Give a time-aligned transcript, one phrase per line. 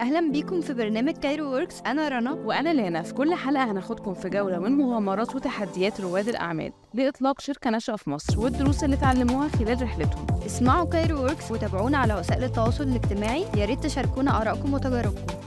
[0.00, 2.32] أهلا بيكم في برنامج Cairo Works أنا رنا.
[2.32, 7.70] وأنا لانا في كل حلقة هناخدكم في جولة من مغامرات وتحديات رواد الأعمال لإطلاق شركة
[7.70, 10.26] ناشئة في مصر والدروس اللي اتعلموها خلال رحلتهم.
[10.46, 13.44] اسمعوا Cairo Works وتابعونا على وسائل التواصل الاجتماعي.
[13.56, 15.37] يا ريت تشاركونا آرائكم وتجاربكم.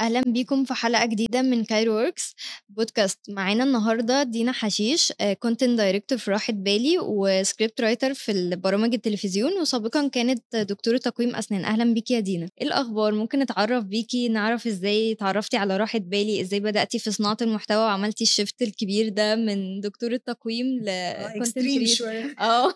[0.00, 2.34] أهلا بيكم في حلقة جديدة من Cairo Works
[2.68, 3.18] podcast.
[3.28, 9.52] معانا النهارده دينا حشيش content director في راحة بالي و script writer في برامج التلفزيون
[9.60, 11.64] وسابقا كانت دكتورة تقويم أسنان.
[11.64, 12.48] أهلا بيكي يا دينا.
[12.60, 17.36] إيه الأخبار؟ ممكن نتعرف بيكي؟ نعرف إزاي تعرفتي على راحة بالي؟ إزاي بدأتي في صناعة
[17.42, 22.34] المحتوى وعملتي ال shift الكبير ده من دكتورة تقويم ل extreme شوية.
[22.40, 22.74] آه.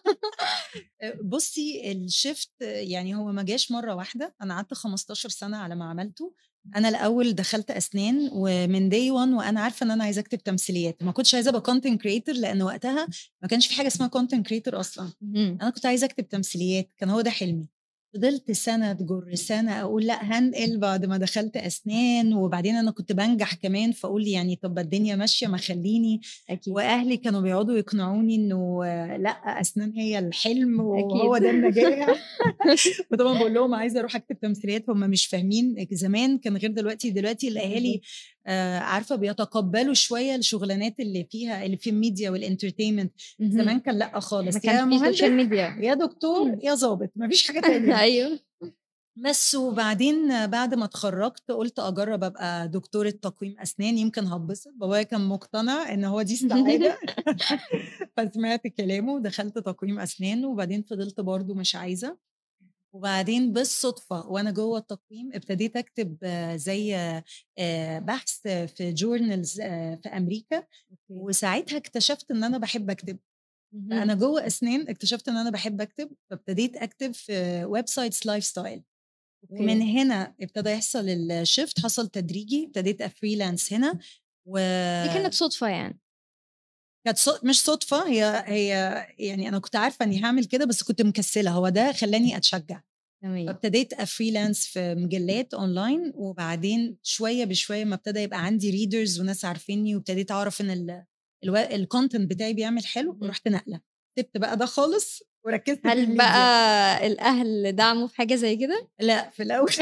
[1.24, 4.34] بصي ال shift يعني هو ما جاش مرة واحدة.
[4.42, 6.32] أنا قعدت 15 سنة على ما عملته.
[6.76, 11.12] أنا الأول دخلت أسنان ومن day 1 وأنا عارفة إن أنا عايزة أكتب تمثيليات ما
[11.12, 13.08] كنتش عايزة أبقى content creator لأن وقتها
[13.42, 15.12] ما كانش في حاجة اسمها content creator أصلا.
[15.62, 17.79] أنا كنت عايزة أكتب تمثيليات كان هو ده حلمي.
[18.14, 23.54] فضلت سنة تجر سنة أقول لأ هنقل بعد ما دخلت أسنان وبعدين أنا كنت بنجح
[23.54, 26.20] كمان فأقول يعني طب الدنيا ماشية ما خليني.
[26.50, 26.74] أكيد.
[26.74, 28.84] وأهلي كانوا بيقعدوا يقنعوني إنه
[29.16, 31.44] لأ أسنان هي الحلم وهو أكيد.
[31.44, 32.08] ده النجاح.
[33.12, 35.86] وطبعا بقول لهم عايزة أروح أكتب تمثيليات هم مش فاهمين.
[35.92, 38.00] زمان كان غير دلوقتي دلوقتي الأهالي
[38.46, 43.12] آه عارفة بيتقبلوا شوية الشغلانات اللي فيها اللي في الميديا وال entertainment.
[43.40, 45.76] زمان كان لأ خالص ما يا مهندس social media.
[45.88, 48.00] يا دكتور يا ظابط مفيش حاجة تانية.
[48.00, 48.38] أيوه.
[49.16, 54.72] بس وبعدين بعد ما اتخرجت قلت أجرب أبقى دكتوره تقويم أسنان يمكن هتبسط.
[54.76, 56.98] بابايا كان مقتنع إن هو دي السعادة.
[58.16, 62.16] فسمعت كلامه ودخلت تقويم أسنان وبعدين فضلت برضو مش عايزة.
[62.92, 66.96] وبعدين بالصدفة وأنا جوه التقويم ابتديت أكتب آه، زي
[67.58, 69.60] آه، بحث في journals
[70.02, 70.66] في أمريكا
[71.08, 73.18] وساعتها اكتشفت إن أنا بحب أكتب.
[73.92, 78.82] أنا جوه أسنان اكتشفت إن أنا بحب أكتب فابتديت أكتب في websites lifestyle
[79.50, 83.98] ومن هنا ابتدى يحصل ال shift حصل تدريجي ابتديت freelance هنا
[84.46, 84.58] و
[85.06, 86.00] دي كانت صدفة يعني.
[87.04, 88.68] كانت مش صدفة هي هي
[89.18, 91.50] يعني أنا كنت عارفة إني هعمل كده بس كنت مكسلة.
[91.50, 92.80] هو ده خلاني أتشجع.
[93.22, 93.46] تمام.
[93.46, 99.44] فابتديت ا freelance في مجلات اونلاين وبعدين شوية بشوية ما ابتدى يبقى عندي readers وناس
[99.44, 101.04] عارفيني وابتديت أعرف إن ال
[101.74, 103.18] ال content بتاعي بيعمل حلو.
[103.22, 103.80] ورحت نقلة.
[104.18, 106.16] سبت بقى ده خالص وركزت هل.
[106.16, 109.72] بقى الأهل دعموا في حاجة زي كده؟ لا في الأول.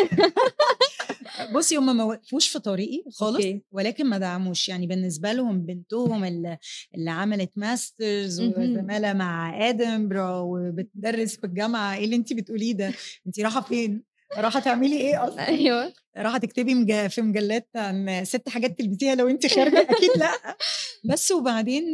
[1.55, 3.63] بصي هم ما وقفوش في طريقي خالص okay.
[3.73, 4.69] ولكن ما دعموش.
[4.69, 6.59] يعني بالنسبة لهم بنتهم اللي,
[6.95, 8.41] اللي عملت masters.
[8.41, 12.93] وزمالة مع ادنبرا وبتدرس في الجامعة إيه اللي انت بتقوليه ده؟
[13.27, 14.03] انت رايحة فين؟
[14.37, 15.93] رايحة تعملي إيه أصلا؟ أيوه.
[16.17, 17.07] رايحة تكتبي مج...
[17.07, 20.57] في مجلات عن ست حاجات تلبسيها لو انت خارجة؟ أكيد لأ.
[21.05, 21.85] بس وبعدين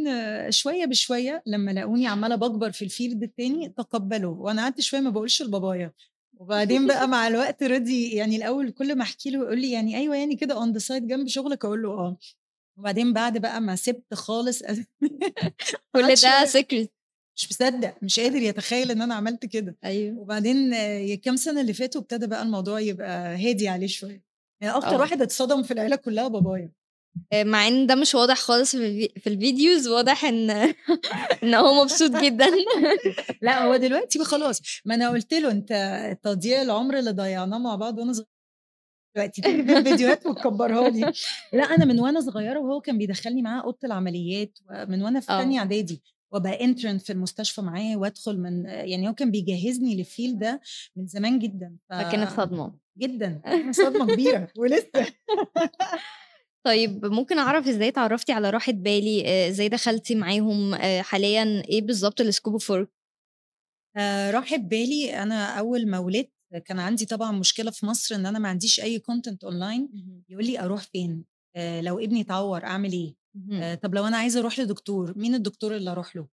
[0.51, 5.09] شوية بشوية لما لقوني عمالة بكبر في ال field التاني تقبلوا وأنا قعدت شوية ما
[5.09, 5.91] بقولش لبابايا.
[6.39, 10.15] وبعدين بقى مع الوقت رضي يعني الأول كل ما أحكي له يقول لي يعني أيوه
[10.15, 12.17] يعني كده on the side جنب شغلك أقول له آه.
[12.77, 14.63] وبعدين بعد بقى ما سبت خالص
[15.95, 16.95] كل ده شوية secret
[17.37, 19.77] مش مصدق مش قادر يتخيل إن أنا عملت كده.
[19.85, 20.19] أيوه.
[20.19, 20.75] وبعدين
[21.15, 24.23] كام سنة اللي فاتوا ابتدى بقى الموضوع يبقى هادي عليه شوية.
[24.61, 24.99] يعني أكتر آه.
[24.99, 26.71] واحد اتصدم في العيلة كلها بابايا.
[27.33, 29.19] مع إن ده مش واضح خالص في, الفي...
[29.19, 30.49] في ال videos واضح إن
[31.43, 32.45] إن هو مبسوط جدا.
[33.41, 34.61] لا هو دلوقتي خلاص.
[34.85, 35.73] ما أنا قلت له أنت
[36.23, 38.27] تضييع العمر اللي ضيعناه مع بعض وأنا صغيرة.
[39.15, 41.13] دلوقتي تيجي في الفيديوهات وتكبرها لي.
[41.53, 45.37] لا أنا من وأنا صغيرة وهو كان بيدخلني معاه أوضة العمليات من وأنا في آه.
[45.37, 50.39] ثانية إعدادي وأبقى intern في المستشفى معاه وأدخل من يعني هو كان بيجهزني لل field
[50.39, 50.61] ده
[50.95, 51.75] من زمان جدا.
[51.89, 51.93] ف...
[51.93, 52.73] فكانت صدمة.
[52.97, 53.41] جدا.
[53.71, 55.05] صدمة كبيرة ولسه.
[56.65, 61.81] طيب ممكن أعرف إزاي اتعرفتي على راحة بالي؟ آه، إزاي دخلتي معاهم؟ آه، حاليا إيه
[61.81, 62.89] بالظبط ال scope of work
[63.97, 66.31] آه، راحة بالي أنا أول ما ولدت
[66.65, 69.89] كان عندي طبعا مشكلة في مصر إن أنا ما عنديش أي content online
[70.29, 71.25] يقول لي أروح فين؟
[71.55, 73.15] آه، لو ابني اتعور أعمل إيه؟
[73.53, 76.27] آه، طب لو أنا عايزة أروح لدكتور مين الدكتور اللي أروح له؟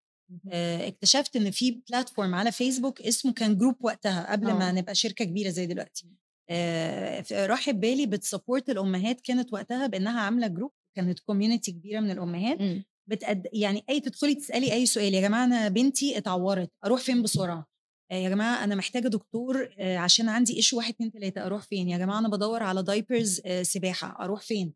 [0.53, 4.72] آه، اكتشفت إن في platform على فيسبوك اسمه كان group وقتها قبل ما آه.
[4.72, 6.06] نبقى شركة كبيرة زي دلوقتي.
[7.33, 12.60] راحة بالي بت support الأمهات كانت وقتها بأنها عاملة group كانت community كبيرة من الأمهات
[12.60, 12.84] مم.
[13.07, 13.49] بتقد...
[13.53, 17.66] يعني أي تدخلي تسألي أي سؤال يا جماعة أنا بنتي اتعورت أروح فين بسرعة؟
[18.13, 22.19] يا جماعة أنا محتاجة دكتور عشان عندي issue واحد اتنين تلاتة أروح فين؟ يا جماعة
[22.19, 24.75] أنا بدور على diapers سباحة أروح فين؟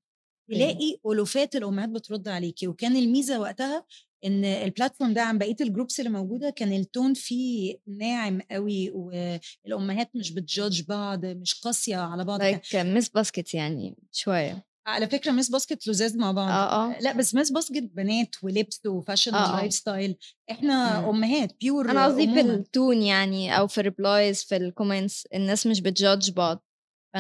[0.51, 3.85] تلاقي ألوفات الأمهات بترد عليكي وكان الميزة وقتها
[4.27, 8.41] إن ال platform ده عن بقية ال groups اللي موجودة كان ال tone فيه ناعم
[8.51, 13.97] قوي والأمهات مش بت judge بعض مش قاسية على بعض كان- like مس باسكت يعني
[14.13, 14.67] شوية.
[14.87, 16.49] على فكرة مس باسكت لزاز مع بعض.
[16.49, 17.01] آه آه.
[17.01, 19.55] لا بس مس باسكت بنات ولبس و fashion آه، آه.
[19.57, 20.17] و lifestyle
[20.51, 21.09] إحنا مم.
[21.09, 25.27] أمهات pure أنا قصدي في ال tone يعني أو في ال replies في ال comments
[25.35, 26.63] الناس مش بت judge بعض.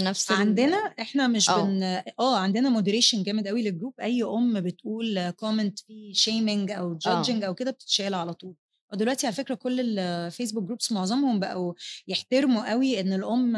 [0.00, 1.64] فنفس عندنا إحنا مش آه.
[1.64, 1.82] بن
[2.20, 7.22] آه، عندنا moderation جامد أوي للجروب، أي أم بتقول comment فيه shaming أو آه.
[7.22, 8.54] judging أو كده بتتشال على طول.
[8.93, 11.75] ودلوقتي على فكرة كل ال Facebook groups معظمهم بقوا
[12.08, 13.52] يحترموا أوي إن الأم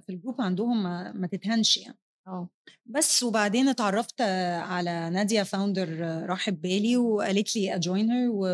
[0.00, 0.82] في ال group عندهم
[1.20, 1.98] ما تتهانش يعني.
[2.26, 2.48] آه.
[2.86, 4.20] بس وبعدين اتعرّفت
[4.60, 5.88] على نادية founder
[6.28, 8.46] راحة بالي وقالت لي أ join her و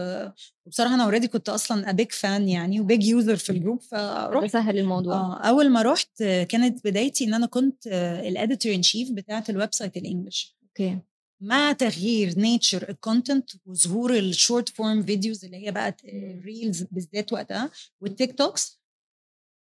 [0.66, 5.14] وبصراحة أنا already كنت a big fan يعني وbig user في الجروب فرُحت سهّل الموضوع.
[5.14, 7.88] آه، أول ما رُحت كانت بدايتي إن أنا كنت
[8.28, 10.54] الeditor in chief بتاعة الwebsite الEnglish.
[10.62, 10.98] أوكي.
[11.42, 16.00] مع تغيير nature الcontent وظهور الshort form videos اللي هي بقت.
[16.00, 17.70] الreels بالذات وقتها
[18.00, 18.80] والتيك توكس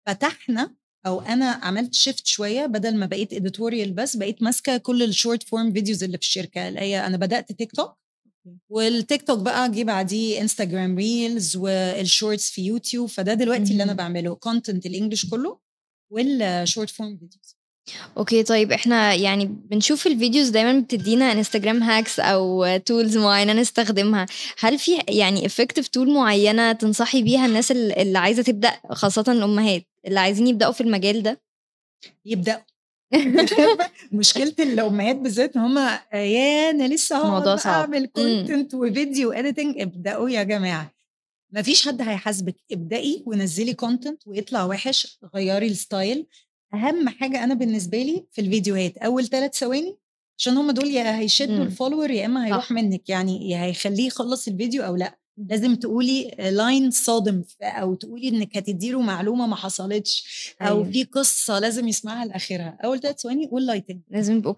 [0.06, 0.74] فتحنا
[1.08, 5.72] أو أنا عملت shift شوية بدل ما بقيت editorial بس بقيت ماسكة كل الshort form
[5.72, 7.98] videos اللي في الشركة، اللي هي أنا بدأت تيك توك.
[8.68, 13.96] والتيك توك بقى جه بعديه Instagram reels والshorts في يوتيوب، فده دلوقتي اللي أنا اهم.
[13.96, 15.58] باعمله content الEnglish كله
[16.14, 17.54] والshort form videos.
[18.16, 24.26] أوكي، طيب إحنا يعني بنشوف ال videos دايمًا بتدّينا Instagram hacks أو tools معيّنة نستخدمها،
[24.58, 29.82] هل في يعني effective tool معيّنة تنصحي بيها الناس ال اللي عايزة تبدأ خاصةً الأمهات
[30.06, 31.40] اللي عايزين يبدأوا في المجال ده؟
[32.24, 32.60] يبدأوا.
[34.12, 35.78] مشكلة الأمهات بالذات إن هُم
[36.12, 37.74] ياه أنا لسه بقى صعب.
[37.94, 38.68] أعمل إمم.
[38.74, 40.94] وفيديو editing ابدأوا يا جماعة.
[41.52, 46.18] ما فيش حد هيحاسبِك، ابدئي ونزّلي content ويطلع وِحِش غيّري الstyle.
[46.74, 49.98] أهم حاجة أنا بالنسبة لي في الفيديوهات أول 3 ثواني
[50.38, 51.70] عشان هُم دول يا هيشدوا إمم.
[51.70, 52.70] الfollower يا إما هيروح.
[52.72, 55.18] منِّك، يعني يا هيخلّيه يخلّص الفيديو أو لأ.
[55.38, 60.24] لازم تقولي line صادم أو تقولي إنِّك هتدّي له معلومة ما حصلتش
[60.60, 60.92] أو أيوه.
[60.92, 62.78] في قصة لازم يسمعها لآخرها.
[62.84, 63.96] أول 3 ثواني والlighting.
[64.10, 64.54] لازم يبقوا.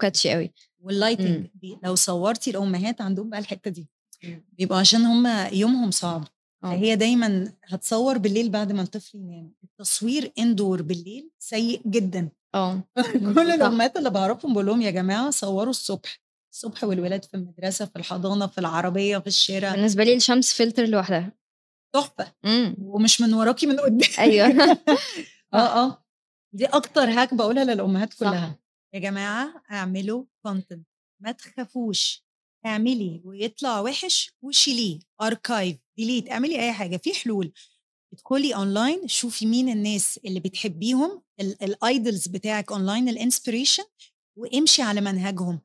[0.84, 1.50] والlighting إمم.
[1.62, 3.88] ب لو صوّرتِ الأمهات عندهم بقى الحتّة دي.
[4.58, 6.24] بيبقوا عشان هُم يومهم صعب،
[6.64, 6.70] آه.
[6.70, 9.52] فهي دايمًا هتصوّر بالليل بعد ما الطفل ينام.
[9.64, 12.28] التصوير indoor بالليل سيء جدًا.
[12.54, 12.82] آه.
[13.34, 13.54] كل صح.
[13.54, 16.20] الأمهات اللي باعرفهم باقول لهم: "يا جماعة صوّروا الصبح،
[16.52, 21.32] الصبح والولاد في المدرسة، في الحضانة، في العربية، في الشارع." بالنسبة لي الشمس filter لوحدها.
[21.94, 22.32] تحفة.
[22.44, 22.76] إمم.
[22.80, 24.58] ومش من وراكِ من قدّام.
[25.52, 25.54] صح.
[25.54, 26.04] آه، آه.
[26.54, 28.18] دي أكتر hack باقولها للأمهات صح.
[28.20, 28.58] كلّها.
[28.94, 30.80] يا جماعة اعملوا content
[31.22, 32.24] ما تخافوش،
[32.66, 37.52] اعملي ويطلع وِحِش وشيليه archive delete اعملي أي حاجة، في حلول.
[38.12, 43.84] ادخلي online شوفي مين الناس اللي بتحبيهم ال الidols بتاعِك online الinspiration
[44.36, 45.60] وامشي على منهجهم.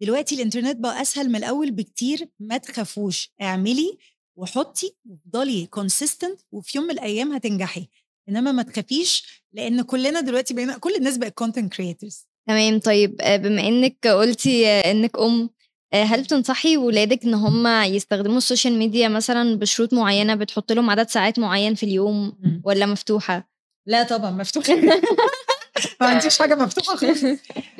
[0.00, 3.98] دلوقتي الإنترنت بقى أسهل من الأول بكتير، ما تخافوش، اعملي
[4.36, 7.88] وحطّي وافضلي consistent وفي يوم من الأيام هتنجحي.
[8.28, 12.14] إنما ما تخافيش لإن كلّنا دلوقتي بقينا كل الناس بقت content creators.
[12.48, 15.50] تمام، طيب آآ بما إنِّك قُلتِ إنِّك أم،
[15.94, 21.08] آآ هل بتنصحي ولادِك إن هُم يستخدموا السوشيال ميديا مثلًا بشروط معيّنة، بتحُط لهم عدد
[21.08, 22.62] ساعات معيّن في اليوم إمم.
[22.64, 23.50] والّا مفتوحة؟
[23.86, 24.74] لا طبعًا مفتوحة.
[26.00, 27.24] ما عنديش حاجة مفتوحة خالص.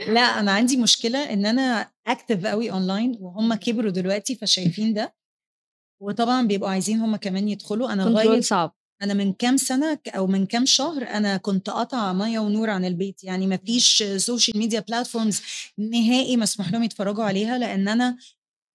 [0.09, 5.15] لأ، أنا عندي مشكلة إن أنا active أوي online وهُم كبروا دلوقتي فشايفين ده.
[6.03, 7.89] وطبعًا بيبقوا عايزين هُم كمان يدخلوا.
[7.89, 8.75] control لغاية صعب.
[9.03, 12.85] أنا من كام سنة ك أو من كام شهر أنا كنت قاطعة مَيّة ونور عن
[12.85, 15.37] البيت، يعني ما فيش social media platforms
[15.79, 18.17] نهائي مسموح لهم يتفرّجوا عليها، لإن أنا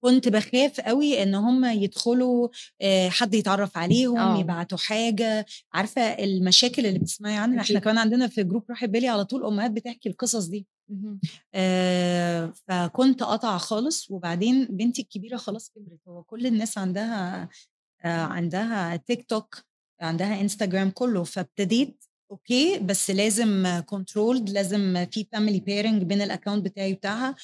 [0.04, 2.48] كنت باخاف أوي إن هُم يدخلوا
[2.82, 4.40] آآ حد يتعرّف عليهم، آه.
[4.40, 7.78] يبعتوا حاجة، عارفة المشاكل اللي بتسمعي عنها، أكيد.
[7.78, 10.66] كمان عندنا في جروب راحة بالي على طول أمهات بتحكي القصص دي.
[11.54, 17.48] آآ فكنت قاطعة خالص وبعدين بنتي الكبيرة خلاص كبرت، هو كل الناس عندها
[18.04, 19.56] آآ عندها تيك توك،
[20.00, 26.92] عندها Instagram كُلّه، فابتديت أوكي، بس لازم controlled لازم في family pairing بين الaccount بتاعي
[26.92, 27.34] وبتاعها،.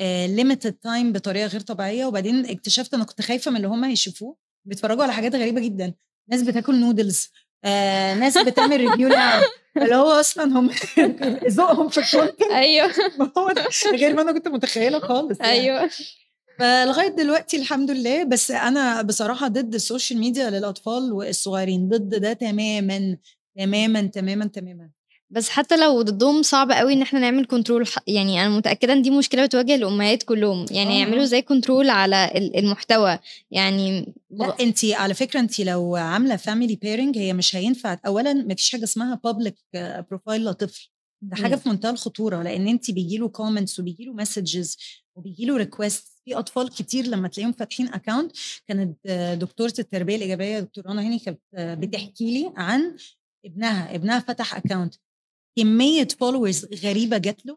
[0.00, 4.36] آآ limited time بطريقة غير طبيعية، وبعدين اكتشفت أنا كنت خايفة من اللي هُم هيشوفوه،
[4.66, 5.94] بيتفرّجوا على حاجات غريبة جدًا،
[6.30, 7.28] ناس بتاكل noodles.
[7.64, 9.42] آآ ناس بتعمل review لعب،
[9.82, 10.70] اللي هو أصلًا هُم
[11.50, 12.00] ذوقهم في
[12.50, 12.90] أيوه.
[13.18, 13.54] ما هو
[13.94, 15.52] غير ما أنا كنت متخيلة خالص يعني.
[15.52, 15.90] أيوه.
[16.58, 23.16] فلغاية دلوقتي الحمد لله، بس أنا بصراحة ضد السوشيال ميديا للأطفال والصغيرين، ضد ده تمامًا،
[23.58, 24.90] تمامًا، تمامًا، تمامًا.
[25.30, 27.46] بس حتى لو ضدهم صعب أوي إن إحنا نعمل
[27.86, 31.22] ح يعني أنا متأكدة إن دي مشكلة بتواجه الأمهات كلّهم، يعني آه، يعملوا.
[31.22, 33.18] إزاي control على ال المحتوى،
[33.50, 37.98] يعني لأ، أنتِ على فكرة أنتِ لو عاملة family pairing هي مش هينفع.
[38.06, 39.78] أولًا ما فيش حاجة اسمها public
[40.12, 40.88] profile لطفل،
[41.22, 41.56] ده إمم.
[41.56, 44.76] في منتهى الخطورة، لإن أنتِ بييجي له comments وبييجي له messages
[45.16, 48.28] وبييجي له requests، في أطفال كتير لمّا تلاقيهم فاتحين account
[48.68, 48.96] كانت
[49.40, 52.96] دكتورة التربية الإيجابية دكتورة رنا هاني كانت بتحكي لي عن
[53.46, 55.07] ابنها، ابنها فتح account.
[55.58, 57.56] كمية followers غريبة جات له،.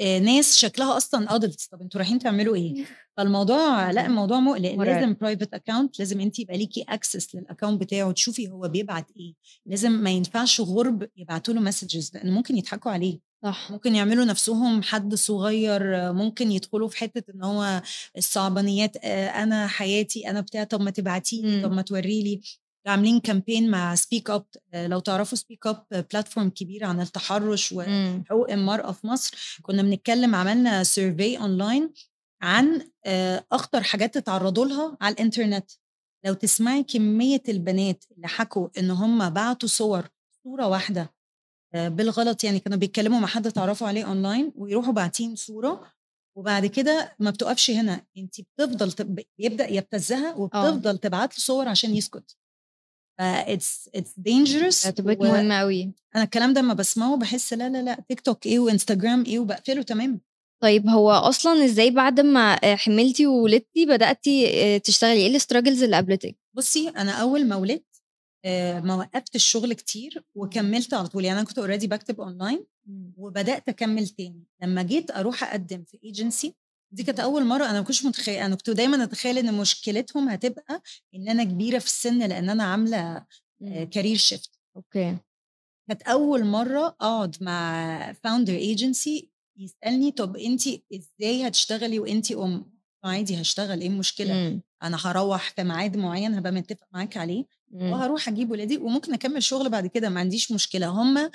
[0.00, 2.84] آآ ناس شكلها أصلًا adults طَب أنتم رايحين تعملوا إيه؟
[3.16, 4.74] فالموضوع لأ، الموضوع مُقلق،.
[4.74, 9.34] لازم private account لازم أنتِ يبقى ليكِ access للaccount بتاعه، تشوفي هو بيبعت إيه،
[9.66, 13.18] لازم ما ينفعش غُرب يبعتوا له messages لإن ممكن يضحكوا عليه.
[13.44, 17.82] صح ممكن يعملوا نفسهم حد صغير ممكن يدخلوا في حتة إن هو
[18.16, 21.62] الصعبانيات آه، أنا حياتي أنا بتاع طب ما تبعتي لي مم.
[21.62, 22.40] طب ما توري لي
[22.86, 28.24] عاملين campaign مع سبيك اب لو تعرفوا سبيك اب platform كبيره عن التحرش و مم.
[28.28, 29.58] حقوق المرأة في مصر.
[29.62, 31.92] كنا بنتكلم عملنا survey online
[32.42, 35.70] عن آه، أخطر حاجات اتعرضوا لها على الإنترنت.
[36.24, 40.08] لو تسمعي كمية البنات اللي حكوا إن هم بعتوا صور
[40.44, 41.14] صورة واحدة
[41.74, 45.92] آه، بالغلط يعني كانوا بيتكلموا مع حد تعرفوا عليه اونلاين ويروحوا باعتين صورة
[46.36, 48.06] وبعد كده ما بتقفش هنا.
[48.18, 49.20] انت بتفضل تب...
[49.38, 52.36] بيبدأ يبتزها وبتفضل تبعت له صور عشان يسكت.
[53.18, 57.68] ف it's it's dangerous اعتبرت و- مهمة قوي أنا الكلام ده لما بسمعه بحس لا
[57.68, 60.18] لا لا تيك توك إيه وانستجرام إيه وبقفله تماما
[60.62, 65.82] طيب هو أصلا إزاي بعد ما آه، حملتي وولدتي بدأتي آه، تشتغلي؟ إيه ال struggles
[65.82, 67.84] اللي قابلتك؟ بصي أنا أول ما ولدت
[68.44, 71.24] آه، ما وقفت الشغل كتير وكملت على طول.
[71.24, 72.64] يعني أنا كنت already بكتب اونلاين
[73.16, 74.44] وبدأت أكمل تاني.
[74.62, 76.54] لما جيت أروح أقدم في ايجنسي
[76.90, 77.64] دي كانت أول مرة.
[77.64, 80.82] أنا ما كنتش متخيله أنا كنت دايما أتخيل إن مشكلتهم هتبقى
[81.14, 83.26] إن أنا كبيرة في السن لأن أنا عاملة
[83.90, 85.16] career shift أوكي.
[85.88, 93.40] كانت أول مرة أقعد مع founder agency يسألني طب انت إزاي هتشتغلي وانت أم؟ عادي
[93.40, 94.62] هشتغل إيه المشكلة؟ مم.
[94.82, 97.44] أنا هروح في ميعاد معين هبقى متفق معاك عليه.
[97.74, 101.30] وهروح أجيب ولادي وممكن أكمل شغل بعد كده ما عنديش مشكلة هم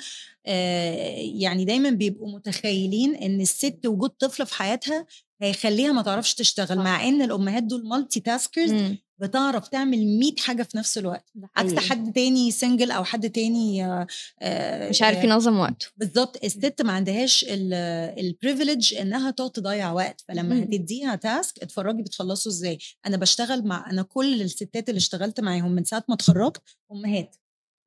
[0.46, 5.06] آه يعني دايما بيبقوا متخيلين إن الست وجود طفل في حياتها
[5.42, 6.78] هيخليها ما تعرفش تشتغل.
[6.78, 8.98] مع إن الأمهات دول multitaskers مم.
[9.24, 11.32] بتعرف تعمل 100 حاجة في نفس الوقت.
[11.56, 11.76] عكس.
[11.76, 14.08] حد تاني single أو حد تاني آه،
[14.42, 15.88] آه، مش عارف ينظم وقته.
[15.98, 16.44] بالظبط.
[16.44, 20.24] الست ما عندهاش ال privilege إنها تقعد تضيع وقت.
[20.28, 20.64] فلما.
[20.64, 22.78] هتديها task اتفرجي بتخلصوا إزاي.
[23.06, 26.62] أنا بشتغل مع أنا كل الستات اللي اشتغلت معاهم من ساعة ما اتخرجت
[26.92, 27.36] امهات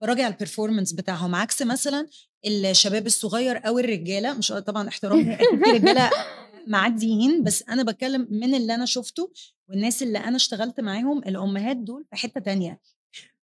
[0.02, 1.35] براجع على ال performance بتاعهم.
[1.35, 2.07] عكس مثلا
[2.47, 6.11] الشباب الصغير أو الرجالة مش طبعا احترامي أكيد في رجاله
[6.66, 9.32] معديين بس أنا بتكلم من اللي أنا شفته
[9.68, 12.80] والناس اللي أنا اشتغلت معاهم الأمهات دول في حتة تانية.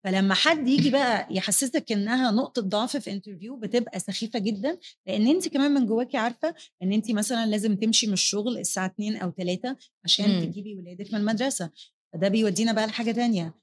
[0.04, 4.78] فلما حد يجي بقى يحسسك إنها نقطة ضعف في interview بتبقى سخيفة جدا
[5.08, 9.16] لأن انت كمان من جواكي عارفة إن انت مثلا لازم تمشي من الشغل الساعة 2
[9.18, 10.46] أو 3 عشان مم.
[10.46, 11.70] تجيبي ولادك من المدرسة.
[12.14, 13.54] فده بيودينا بقى لحاجة تانية.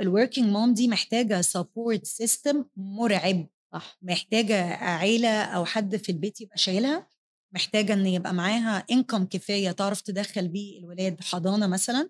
[0.00, 6.40] ال working mom دي محتاجة support system مرعب صح؟ محتاجة عيلة أو حد في البيت
[6.40, 7.08] يبقى شايلها.
[7.54, 12.08] محتاجة إن يبقى معاها income كفاية تعرف تدخل بيه الولاد حضانة مثلا.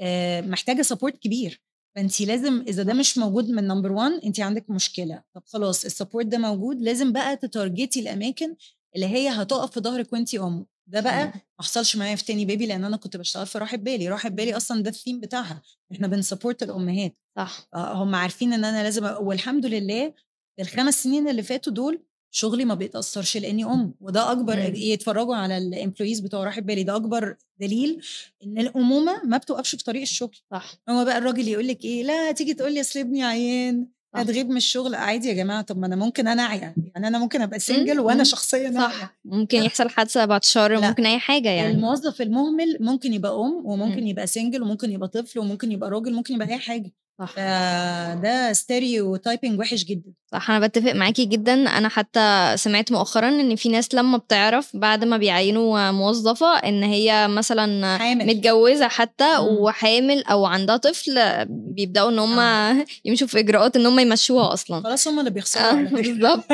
[0.00, 1.62] آه، محتاجة support كبير.
[1.96, 5.22] فانت لازم إذا ده مش موجود من number 1 انت عندك مشكلة.
[5.34, 8.56] طب خلاص ال support ده موجود لازم بقى ت target ي الأماكن
[8.96, 10.66] اللي هي هتقف في ظهرك وانت أم.
[10.86, 14.08] ده بقى ما حصلش معايا في تاني بيبي لأن أنا كنت بشتغل في راحة بالي.
[14.08, 15.62] راحة بالي أصلا ده الثيم بتاعها.
[15.92, 17.16] إحنا بن support الأمهات.
[17.36, 17.68] صح.
[17.74, 20.14] آه، هم عارفين إن أنا لازم والحمد لله
[20.60, 22.02] الخمس سنين اللي فاتوا دول
[22.34, 24.74] شغلي ما بيتأثرش لأني أم وده أكبر مم.
[24.74, 28.00] يتفرجوا على ال employees بتوع راحة بالي ده أكبر دليل
[28.44, 32.30] إن الأمومة ما بتوقفش في طريق الشغل صح هو بقى الراجل يقول لك إيه لا
[32.30, 33.86] هتيجي تقول لي اصل ابني عيان.
[34.14, 37.42] هتغيب من الشغل عادي يا جماعة طب ما أنا ممكن أنا اعيا يعني أنا ممكن
[37.42, 38.24] أبقى single وأنا.
[38.24, 38.88] شخصيا أعيا.
[38.88, 40.80] صح ممكن يحصل حادثة بعد شهر.
[40.80, 44.06] ممكن أي حاجة يعني الموظف المهمل ممكن يبقى أم وممكن مم.
[44.06, 47.32] يبقى single وممكن يبقى طفل وممكن يبقى راجل ممكن يبقى أي حاجة صح.
[47.32, 50.12] فده stereotyping وحش جدا.
[50.32, 51.52] صح أنا بتفق معاكي جدا.
[51.54, 57.28] أنا حتى سمعت مؤخرا إن في ناس لما بتعرف بعد ما بيعينوا موظفة إن هي
[57.28, 58.26] مثلا حامل.
[58.26, 59.56] متجوزة حتى مم.
[59.60, 62.40] وحامل أو عندها طفل بيبدأوا إن هم
[63.04, 64.82] يمشوا في إجراءات إن هم يمشوها أصلا.
[64.82, 65.82] خلاص هم اللي بيخسروا آه،.
[65.82, 66.44] بالظبط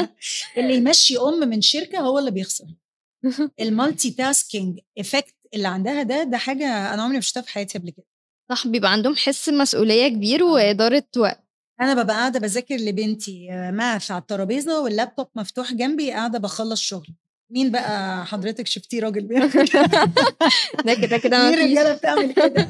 [0.58, 2.64] اللي يمشي أم من شركة هو اللي بيخسر.
[3.60, 7.90] ال multitasking effect اللي عندها ده ده حاجة أنا عمري ما شفتها في حياتي قبل
[7.90, 8.09] كده.
[8.50, 11.44] صح بيبقى عندهم حس مسؤولية كبير وإدارة وقت
[11.80, 17.06] أنا ببقى قاعدة بذاكر لبنتي math على الترابيزة واللابتوب مفتوح جنبي قاعدة بخلص شغل
[17.52, 19.84] مين بقى حضرتك شفتيه راجل بيعمل كده؟
[20.86, 22.68] ده كده كده مين ما فيش رجاله بتعمل كده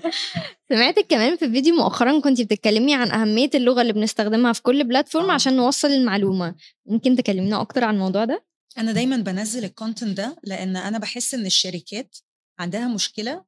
[0.68, 5.30] سمعتك كمان في فيديو مؤخرا كنت بتتكلمي عن أهمية اللغة اللي بنستخدمها في كل platform
[5.30, 5.34] آه.
[5.34, 6.54] عشان نوصل المعلومة
[6.86, 8.44] ممكن تكلمينا أكتر عن الموضوع ده؟
[8.78, 12.16] أنا دايما بنزل ال content ده لأن أنا بحس إن الشركات
[12.58, 13.44] عندها مشكلة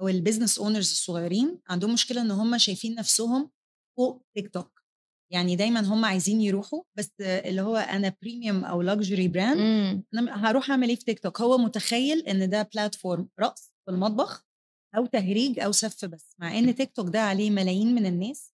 [0.00, 3.50] أو ال business owners الصغيرين عندهم مشكلة إن هم شايفين نفسهم
[3.96, 4.80] فوق تيك توك
[5.32, 10.04] يعني دايما هم عايزين يروحوا بس اللي هو أنا premium أو luxury brand مم.
[10.14, 14.46] أنا هروح أعمل إيه في تيك توك هو متخيل إن ده platform رقص في المطبخ
[14.96, 18.52] أو تهريج أو سف مع إن تيك توك ده عليه ملايين من الناس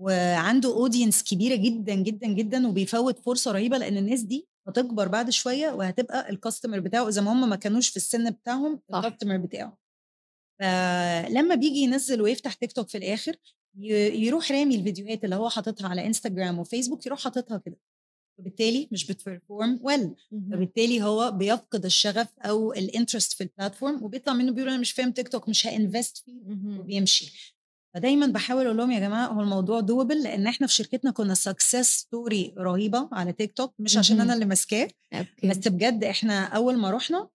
[0.00, 5.70] وعنده audience كبيرة جدا جدا جدا وبيفوت فرصة رهيبة لأن الناس دي هتكبر بعد شوية
[5.72, 8.80] وهتبقى ال customer بتاعه إذا ما هم ما كانوش في السن بتاعهم.
[8.94, 9.78] ال customer بتاعه
[10.60, 13.36] فلما بيجي ينزل ويفتح تيك توك في الآخر
[13.80, 17.76] يروح رامي الفيديوهات اللي هو حاططها على انستجرام وفيسبوك يروح حاططها كده.
[18.38, 20.14] فبالتالي مش بت perform well
[20.52, 24.92] فبالتالي هو بيفقد الشغف أو ال interest في ال platform وبيطلع منه بيقول أنا مش
[24.92, 26.40] فاهم تيك توك مش ه invest فيه
[26.80, 27.54] وبيمشي.
[27.94, 31.96] فدايما بحاول أقول لهم يا جماعة هو الموضوع doable لأن إحنا في شركتنا كنا success
[31.98, 34.20] story رهيبة على تيك توك مش عشان.
[34.20, 34.88] أنا اللي ماسكاه
[35.44, 37.28] بس بجد إحنا أول ما رحنا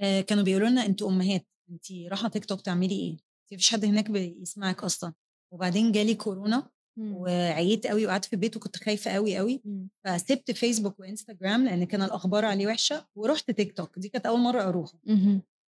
[0.00, 1.46] آه، كانوا بيقولوا لنا أنتوا أمهات.
[1.70, 5.12] انت رايحة تيك توك تعملي إيه؟ انت مفيش حد هناك بيسمعك أصلا
[5.52, 7.14] وبعدين جالي كورونا مم.
[7.16, 9.88] وعييت قوي وقعدت في البيت وكنت خايفة قوي قوي مم.
[10.04, 14.62] فسبت فيسبوك وانستجرام لأن كان الأخبار عليه وحشة ورحت تيك توك دي كانت أول مرة
[14.62, 14.92] أروح.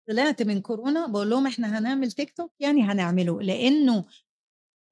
[0.09, 4.05] طلعت من كورونا بقول لهم إحنا هنعمل تيك توك يعني هنعمله لأنه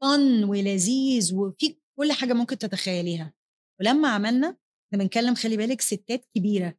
[0.01, 3.33] فن ولذيذ وفي كل حاجة ممكن تتخيليها
[3.79, 6.75] ولما عملنا إحنا بنتكلم خلي بالك ستات كبيرة.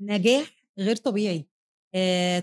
[0.00, 1.46] نجاح غير طبيعي
[1.94, 2.38] آه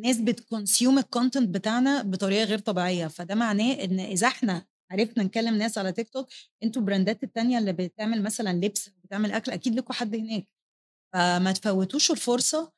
[0.00, 3.06] ناس بت consume ال content بتاعنا بطريقة غير طبيعية.
[3.06, 6.28] فده معناه إن إذا إحنا عرفنا نكلم ناس على تيك توك
[6.62, 10.46] أنتوا ال brandات التانية اللي بتعمل مثلا لبس بتعمل أكل أكيد لكم حد هناك.
[11.12, 12.72] فما تفوتوش الفرصة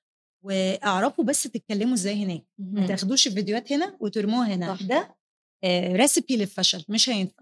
[0.45, 2.45] واعرفوا بس تتكلموا إزاي هناك.
[2.59, 2.87] ما.
[2.87, 4.77] تاخدوش الفيديوهات هنا وترموها هنا.
[4.77, 4.83] صح.
[4.83, 5.17] ده
[5.97, 7.42] recipe للفشل مش هينفع.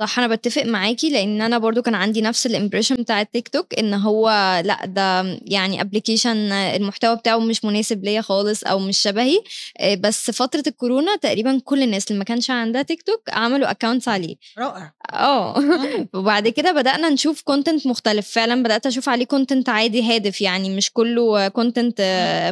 [0.00, 3.74] صح أنا بتفق معاكي لأن أنا برضو كان عندي نفس ال impression بتاع التيك توك
[3.78, 4.28] إن هو
[4.64, 9.38] لأ ده يعني application المحتوى بتاعه مش مناسب ليا خالص أو مش شبهي.
[9.80, 14.08] آه، بس فترة الكورونا تقريبا كل الناس اللي ما كانش عندها تيك توك عملوا accounts
[14.08, 14.36] عليه.
[14.58, 14.92] رائع.
[15.12, 15.56] آه.
[15.56, 16.06] آه.
[16.14, 20.92] وبعد كده بدأنا نشوف content مختلف فعلا بدأت أشوف عليه content عادي هادف يعني مش
[20.92, 22.00] كله content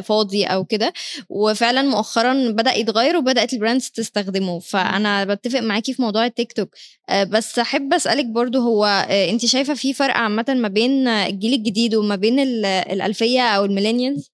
[0.05, 0.93] فاضي أو كده.
[1.29, 4.59] وفعلا مؤخرا بدأ يتغير وبدأت ال brands تستخدمه.
[4.59, 6.69] فأنا بتفق معاكي في موضوع التيك توك.
[7.09, 8.85] آه، بس أحب أسألك برضو هو
[9.29, 13.70] أنت شايفة في فرق عامة ما بين الجيل الجديد وما بين ال- الألفية أو ال
[13.70, 14.31] millennials؟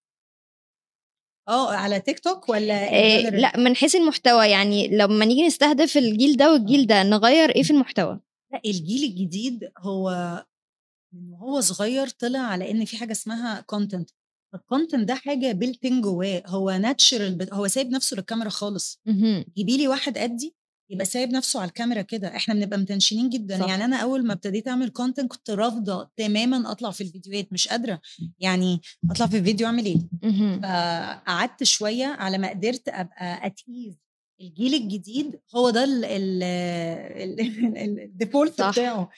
[1.47, 5.97] آه على تيك توك ولا آه، general؟ لأ من حيث المحتوى يعني لما نيجي نستهدف
[5.97, 8.19] الجيل ده والجيل ده نغير إيه في المحتوى؟
[8.53, 10.09] لأ الجيل الجديد هو
[11.13, 14.09] من وهو صغير طلع على إن في حاجة اسمها content
[14.55, 18.99] ال content ده حاجة built-in جواه هو natural هو سايب نفسه للكاميرا خالص.
[19.57, 20.55] جيبي لي واحد قدي
[20.89, 22.35] يبقى سايب نفسه على الكاميرا كده.
[22.35, 23.59] إحنا بنبقى متنشنين جدا.
[23.59, 23.67] صح.
[23.69, 28.01] يعني أنا أول ما ابتديت أعمل content كنت رافضة تماما أطلع في الفيديوهات مش قادرة.
[28.39, 29.99] يعني أطلع في الفيديو أعمل إيه.
[30.61, 33.97] فقعدت شوية على ما قدرت أبقى at ease
[34.41, 35.85] الجيل الجديد هو ده
[38.03, 38.61] ال default.
[38.61, 39.09] بتاعه.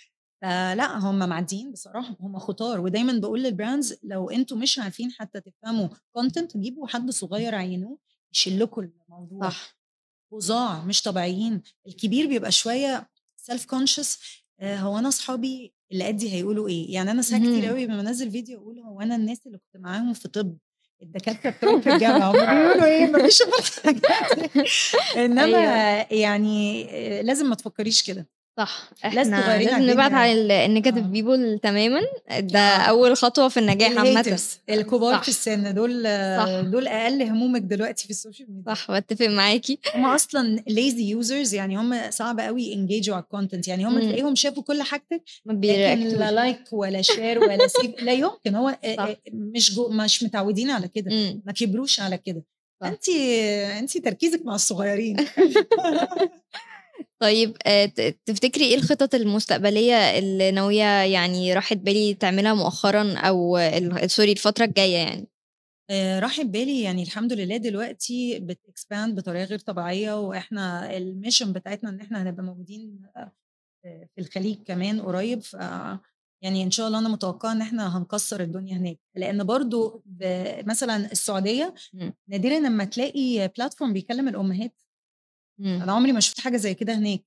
[0.41, 2.17] فلا هم معديين بصراحة.
[2.19, 2.79] هم خطار.
[2.81, 7.97] ودايما بقول لل brands لو أنتوا مش عارفين حتى تفهموا content جيبوا حد صغير عينوه
[8.33, 9.49] يشيل لكم الموضوع.
[9.49, 9.78] صح.
[10.31, 14.19] فظاع مش طبيعيين الكبير بيبقى شوية self-conscious
[14.61, 17.65] هو أنا أصحابي اللي قدي هيقولوا إيه يعني أنا ساعات كتير.
[17.65, 20.57] قوي لما أنزل فيديو أقول هو أنا الناس اللي كنت معاهم في طب
[21.01, 24.63] الدكاترة بتوعي في الجامعة هم بيقولوا إيه مفيش الحاجات دي.
[25.25, 26.07] إنما أيوة.
[26.11, 28.27] يعني آه، لازم ما تفكريش كده
[28.59, 30.17] صح إحنا لازم نبعد الدنيا.
[30.17, 31.07] على ال negative آه.
[31.07, 32.01] people تماما
[32.39, 32.81] ده آه.
[32.81, 35.23] أول خطوة في النجاح عامة الكبار صح.
[35.23, 36.69] في السن دول آه، صح.
[36.69, 41.53] دول أقل همومك دلوقتي في ال social media صح بتفق معاكي هم أصلا lazy users
[41.53, 43.99] يعني هم صعب قوي انجيجوا على ال content يعني هم.
[43.99, 48.69] تلاقيهم شافوا كل حاجتك ما لكن لا like ولا share ولا save لا يمكن هو
[48.83, 49.03] آه، صح.
[49.03, 51.11] آه، مش جو مش متعودين على كده.
[51.45, 52.43] ما كبروش على كده.
[52.83, 53.09] انت
[53.79, 55.17] انت تركيزك مع الصغيرين
[57.21, 57.85] طيب آه،
[58.25, 63.59] تفتكري إيه الخطط المستقبلية اللي ناوية يعني راحت بالي تعملها مؤخرا أو
[64.07, 65.27] sorry الفترة الجاية يعني
[65.89, 71.53] آه، راحت بالي يعني الحمد لله دلوقتي بت expand بطريقة غير طبيعية وإحنا ال mission
[71.53, 73.31] بتاعتنا إن إحنا هنبقى موجودين آه،
[73.85, 75.53] في الخليج كمان قريب ف
[76.43, 80.03] يعني إن شاء الله أنا متوقعة إن إحنا هنكسر الدنيا هناك لأن برضو
[80.63, 81.73] مثلا السعودية.
[82.27, 84.73] نادرا لما تلاقي platform بيكلم الأمهات
[85.59, 85.81] مم.
[85.83, 87.23] أنا عمري ما شفت حاجة زي كده هناك.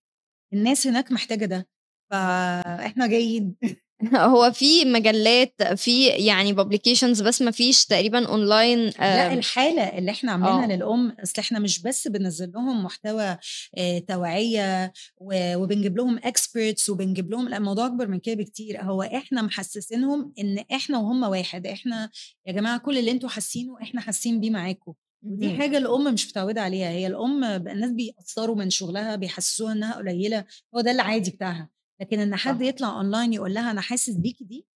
[0.52, 1.68] الناس هناك محتاجة ده.
[2.10, 3.56] فاحنا جايين.
[4.14, 10.32] هو في مجلات في يعني publications بس ما فيش تقريبا اونلاين لا الحالة اللي إحنا
[10.32, 10.76] عاملينها آه.
[10.76, 13.36] للأم أصل إحنا مش بس بننزل لهم محتوى
[13.78, 18.82] آه، توعية وبنجيب لهم experts وبنجيب لهم لا الموضوع أكبر من كده بكتير.
[18.82, 22.10] هو إحنا محسسينهم إن إحنا وهم واحد إحنا
[22.46, 24.92] يا جماعة كل اللي أنتوا حاسينه إحنا حاسين بيه معاكم.
[25.22, 30.44] ودي حاجة الأم مش متعودة عليها هي الأم الناس بيأثروا من شغلها بيحسسوها إنها قليلة
[30.74, 31.68] هو ده العادي بتاعها.
[32.00, 32.62] لكن إن حد.
[32.62, 34.66] يطلع اونلاين يقول لها أنا حاسس بيكي دي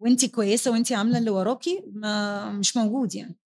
[0.00, 3.36] وانت كويسة وانت عاملة اللي وراكي ما مش موجود يعني.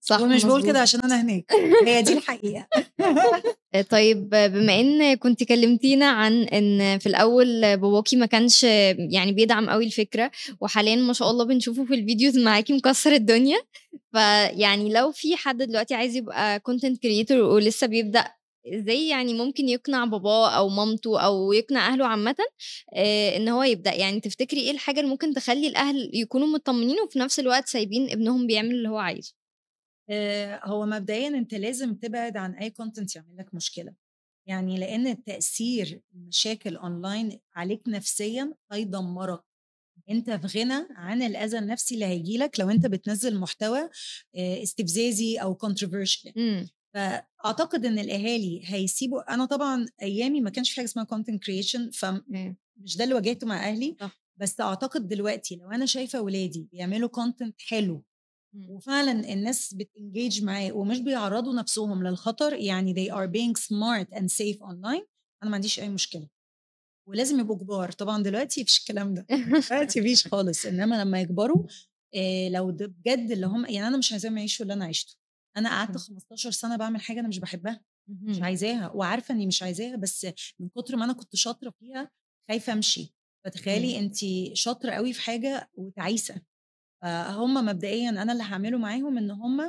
[0.00, 0.62] صح ومش بقول.
[0.62, 1.52] كده عشان أنا هناك
[1.86, 2.66] هي دي الحقيقة
[3.74, 8.62] آه، طيب بما إن كنت كلمتينا عن إن في الأول باباكي ما كانش
[9.12, 10.30] يعني بيدعم قوي الفكرة
[10.60, 13.58] وحاليا ما شاء الله بنشوفه في ال videos معاكي مكسر الدنيا
[14.12, 18.24] فيعني لو في حد دلوقتي عايز يبقى content creator ولسه بيبدأ
[18.74, 22.36] إزاي يعني ممكن يقنع باباه أو مامته أو يقنع أهله عامةً
[22.94, 27.18] آآ إن هو يبدأ، يعني تفتكري إيه الحاجة اللي ممكن تخلّي الأهل يكونوا متطمنين وفي
[27.18, 29.39] نفس الوقت سايبين ابنهم بيعمل اللي هو عايزه؟
[30.10, 33.94] آآ هو مبدئيًا أنت لازم تبعد عن أي content يعمل لك مشكلة،
[34.46, 39.42] يعني لإن تأثير المشاكل online عليك نفسيًا هيدمّرك،
[40.10, 43.80] أنت في غنى عن الأذى النفسي اللي هييجي لك لو أنت بتنزّل محتوى
[44.36, 46.68] آآ استفزازي controversial إمم.
[46.94, 52.22] فأعتقد إن الأهالي هيسيبوا أنا طبعًا أيامي ما كانش في حاجة اسمها content creation فم
[52.30, 52.56] إمم.
[52.76, 54.20] مش ده اللي واجهته مع أهلي، صح.
[54.36, 58.04] بس أعتقد دلوقتي لو أنا شايفة ولادي بيعملوا content حلو.
[58.54, 64.58] وفعلًا الناس بتengage معاه ومش بيعرّضوا نفسهم للخطر، يعني they are being smart and safe
[64.62, 65.06] online
[65.42, 66.28] أنا ما عنديش أي مشكلة.
[67.08, 69.26] ولازم يبقوا كبار، طبعًا دلوقتي ما فيش الكلام ده،
[69.70, 71.66] دلوقتي ما فيش خالص، إنما لمّا يكبروا
[72.14, 75.16] آآ لو ده بجد اللي هم يعني أنا مش عايزاهم يعيشوا اللي أنا عِشته،
[75.56, 75.98] أنا قعدت إمم.
[75.98, 78.42] 15 سَنة باعمل حاجة أنا مش باحبها، مش.
[78.42, 80.26] عايزاها وعارفة إني مش عايزاها، بس
[80.60, 82.10] من كتر ما أنا كنت شاطرة فيها
[82.48, 84.04] خايفة أمشي، فتخيلي إمم.
[84.04, 84.16] أنتِ
[84.52, 86.42] شاطرة أوي في حاجة وتعيسة،
[87.02, 89.60] فهُم مبدئيًا أنا اللي هاعمله معاهم إن هم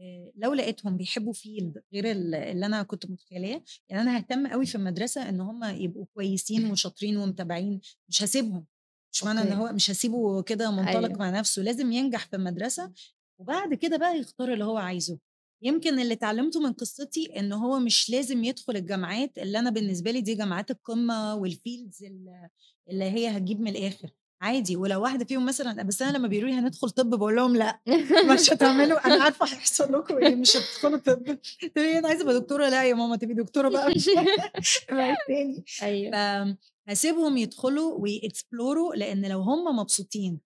[0.00, 4.66] آآ لو لقيتهم بيحبوا field غير ال اللي أنا كنت متخيلاه، يعني أنا هاهتم أوي
[4.66, 8.66] في المدرسة إن هم يبقوا كويسين وشاطرين ومتابعين، مش هاسيبهم،
[9.12, 9.54] مش معنى أوكي.
[9.54, 11.18] هو مش هاسيبه كده منطلق أيوه.
[11.18, 12.92] مع نفسه، لازم ينجح في المدرسة،
[13.40, 15.18] وبعد كده بقى يختار اللي هو عايزه.
[15.62, 20.20] يمكن اللي اتعلمته من قصتي إن هو مش لازم يدخل الجامعات اللي أنا بالنسبة لي
[20.20, 22.48] دي جامعات القمة والfields ال
[22.90, 26.56] اللي هي هتجيب من الآخر، عادي ولو واحدة فيهم مثلًا بس أنا لمّا بيقولوا لي
[26.56, 27.80] هندخل طِب باقول لهم لأ،
[28.34, 31.38] مش هتعملوا أنا عارفة هيحصل لكم إيه، مش هتدخلوا طِب،
[31.74, 33.92] تقولي لي أنا عايزة أبقى دكتورة، لأ يا ماما تبقي دكتورة بقى
[34.90, 35.64] ابعد تاني.
[35.82, 36.56] أيوه.
[36.88, 40.40] فهاسيبهم يدخلوا وي explore وا لإن لو هم مبسوطين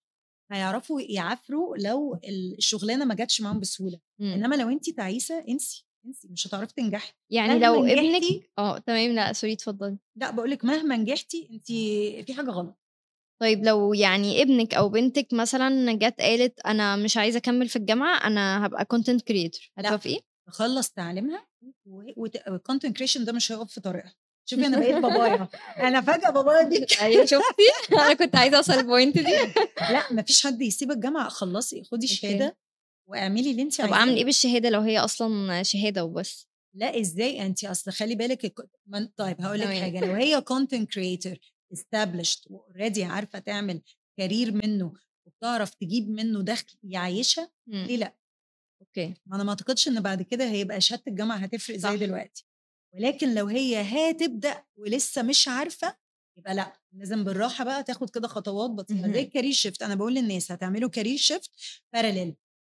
[0.52, 4.32] هيعرفوا يعافروا لو ال الشغلانة ما جاتش معاهم بسهولة، إمم.
[4.32, 7.12] إنما لو أنتِ تعيسة انسي، انسي مش هتعرفي تنجحي.
[7.30, 9.98] يعني لو ابنِك آه تمام، لأ sorry اتفضلي.
[10.16, 11.66] لأ باقول لِك مهما نجحتِ أنتِ
[12.26, 12.76] في حاجة غلط.
[13.40, 17.78] طيب لو يعني ابنِك أو بنتِك مثلًا جات قالت أنا مش عايزة أكمّل في
[18.24, 19.88] أنا هابقى content creator لأ.
[19.88, 21.46] هتوافقي؟ تخلّص تعليمها
[21.86, 24.14] و وت content creation ده مش هيقف في طريقها.
[24.44, 25.48] شوفي أنا بقيت بابايا،
[25.78, 27.44] أنا فجأة بابايا بيك أيوه شُفتِ؟
[27.92, 29.24] أنا كنت عايزة أوصل الpoint دي.
[29.92, 32.04] لأ ما فيش حد يسيب الجامعة، خلّصي خدي.
[32.06, 32.56] الشهادة
[33.06, 34.16] واعملي اللي أنتِ طب أعمل عايزاه.
[34.18, 38.60] إيه بالشهادة لو هي أصلًا شهادة وبس؟ لأ إزاي؟ أنتِ أصل خلّي بالِك الك
[38.94, 39.68] أن طيب هاقول لِك.
[39.68, 41.36] حاجة، لو هي content creator
[41.74, 43.82] established وalready عارفة تعمل
[44.20, 44.92] career منه
[45.26, 47.50] وبتعرف تجيب منه دخل يعيّشها،
[47.84, 47.96] ليه إمم.
[47.96, 48.16] لأ؟
[48.82, 49.14] أوكي.
[49.26, 51.96] ما أنا ما أعتقدش إن بعد كده هيبقى شهادة الجامعة هتفرق زي صح.
[51.96, 52.46] دلوقتي،
[52.94, 55.96] ولكن لو هي هتبدأ ولسه مش عارفة،
[56.38, 59.24] يبقى لأ، لازم بالراحة بقى تاخد كده خطوات بطيئة، زي.
[59.24, 61.48] الcareer shift أنا باقول للناس هتعملوا career shift
[61.96, 62.32] parallel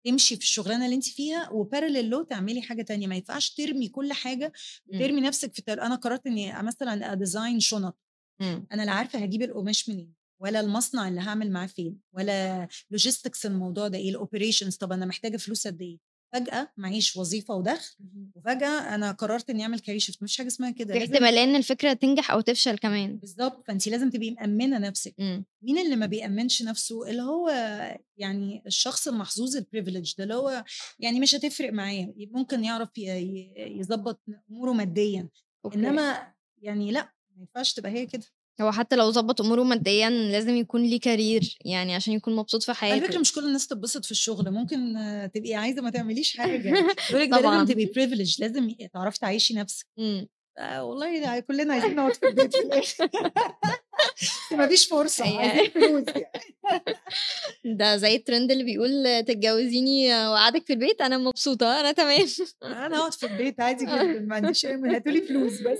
[0.05, 4.13] تمشي في الشغلانة اللي أنتِ فيها وparallel له تعملي حاجة تانية، ما ينفعش ترمي كل
[4.13, 4.51] حاجة
[4.93, 5.01] إمم.
[5.01, 7.99] وترمي نفسِك في تر أنا قررت إني مثلًا أdesign شُنط،
[8.41, 8.67] إمم.
[8.73, 13.87] أنا لا عارفة هاجيب القماش منين، ولا المصنع اللي هاعمل معاه فين، ولا logistics الموضوع
[13.87, 15.97] ده إيه، الoperations طب أنا محتاجة فلوس قد إيه،
[16.33, 17.95] فجأة معيش وظيفة ودخل،.
[18.35, 21.43] وفجأة أنا قررت إني أعمل career shift ما فيش حاجة اسمها كده، في لازم احتمالية
[21.43, 23.17] إن الفكرة تنجح أو تفشل كمان.
[23.17, 25.15] بالضبط، فأنتِ لازم تبقي مأمِّنة نفسِك.
[25.19, 25.45] إمم.
[25.63, 27.49] مين اللي ما بيأمِّنش نفسه؟ اللي هو
[28.17, 30.63] يعني الشخص المحظوظ الprivileged اللي هو
[30.99, 35.29] يعني مش هتفرق معاه، ممكن يعرف ي ي يضبّط أموره ماديًا،
[35.65, 35.77] أوكي.
[35.77, 38.23] إنما يعني لأ، ما ينفعش تبقى هي كده.
[38.61, 42.71] هو حتى لو ضبّط أموره ماديًا لازم يكون ليه career يعني عشان يكون مبسوط في
[42.71, 43.19] على فكرة حياته.
[43.19, 44.77] مش كل الناس تتبسط في الشغل، ممكن
[45.33, 46.37] تبقي عايزة ما تعمليش
[47.13, 47.63] لِك ده طبعًا.
[47.63, 49.85] لازم تبقي privileged لازم تعرفي تعيّشي نفسِك.
[49.99, 50.27] إمم.
[50.57, 53.09] آآ والله كلنا عايزين نقعد في البيت في الآخر
[54.57, 56.03] ما فيش عايزين فلوس
[57.79, 62.25] ده زي الtrend اللي بيقول تتجوزيني وأقعدِك في البيت، أنا مبسوطة، أنا تمام.
[62.63, 65.79] أنا هاقعد في البيت عادي جدًا، ما عنديش أي م هاتوا لي فلوس بس.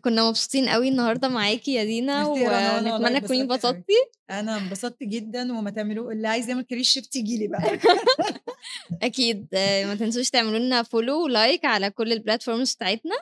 [0.00, 3.84] كنا مبسوطين أوي النهارده معاكِ يا دينا، ونتمنى تكوني اتبسطت
[4.30, 4.40] أوي.
[4.56, 5.02] انبسطتِ.
[5.02, 7.78] جدًا وما تعملوا اللي عايز يعمل career shift ييجي لي بقى.
[9.02, 13.16] أكيد، ما تنسوش تعملوا لنا follow و like على كل ال platforms بتاعتنا.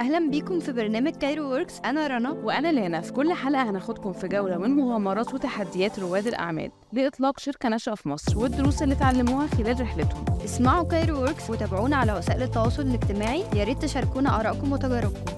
[0.00, 2.30] أهلا بيكم في برنامج كايرو وركس أنا رنا.
[2.30, 7.68] وأنا لانا في كل حلقة هناخدكم في جولة من مغامرات وتحديات رواد الأعمال لإطلاق شركة
[7.68, 10.24] ناشئة في مصر والدروس اللي اتعلموها خلال رحلتهم.
[10.44, 15.32] اسمعوا كايرو وركس وتابعونا على وسائل التواصل الاجتماعي، يا ريت تشاركونا آرائكم وتجاربكم.